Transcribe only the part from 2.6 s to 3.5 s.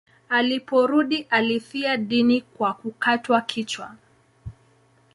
kukatwa